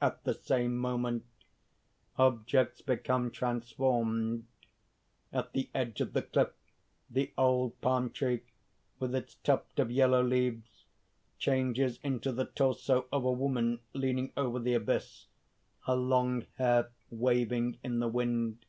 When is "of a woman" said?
13.12-13.80